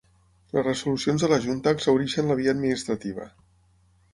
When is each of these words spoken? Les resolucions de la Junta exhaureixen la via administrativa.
Les 0.57 0.63
resolucions 0.67 1.25
de 1.25 1.29
la 1.33 1.39
Junta 1.43 1.73
exhaureixen 1.77 2.33
la 2.33 2.39
via 2.41 2.57
administrativa. 2.57 3.29